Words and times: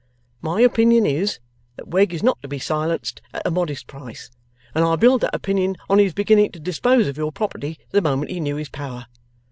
My 0.41 0.61
opinion 0.61 1.05
is, 1.05 1.37
that 1.75 1.89
Wegg 1.89 2.11
is 2.11 2.23
not 2.23 2.41
to 2.41 2.47
be 2.47 2.57
silenced 2.57 3.21
at 3.35 3.45
a 3.45 3.51
modest 3.51 3.85
price, 3.85 4.31
and 4.73 4.83
I 4.83 4.95
build 4.95 5.21
that 5.21 5.35
opinion 5.35 5.75
on 5.91 5.99
his 5.99 6.11
beginning 6.15 6.51
to 6.53 6.59
dispose 6.59 7.07
of 7.07 7.17
your 7.17 7.31
property 7.31 7.77
the 7.91 8.01
moment 8.01 8.31
he 8.31 8.39
knew 8.39 8.55
his 8.55 8.69
power. 8.69 9.05